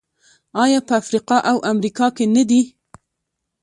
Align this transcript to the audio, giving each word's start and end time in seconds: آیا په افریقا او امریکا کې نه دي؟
آیا 0.63 0.79
په 0.87 0.93
افریقا 1.01 1.37
او 1.51 1.57
امریکا 1.71 2.07
کې 2.15 2.25
نه 2.35 2.43
دي؟ 2.49 2.61